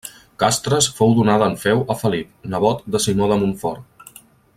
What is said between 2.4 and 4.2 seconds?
nebot de Simó de Montfort.